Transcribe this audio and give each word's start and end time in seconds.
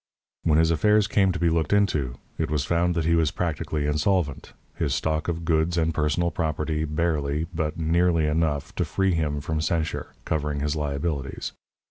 When 0.41 0.57
his 0.57 0.71
affairs 0.71 1.05
came 1.05 1.31
to 1.31 1.37
be 1.37 1.51
looked 1.51 1.71
into, 1.71 2.15
it 2.39 2.49
was 2.49 2.65
found 2.65 2.95
that 2.95 3.05
he 3.05 3.13
was 3.13 3.29
practically 3.29 3.85
insolvent, 3.85 4.53
his 4.73 4.95
stock 4.95 5.27
of 5.27 5.45
goods 5.45 5.77
and 5.77 5.93
personal 5.93 6.31
property 6.31 6.85
barely 6.85 7.43
but 7.53 7.77
nearly 7.77 8.25
enough 8.25 8.73
to 8.77 8.83
free 8.85 9.13
him 9.13 9.41
from 9.41 9.61
censure 9.61 10.13
covering 10.25 10.59
his 10.59 10.75
liabilities. 10.75 11.51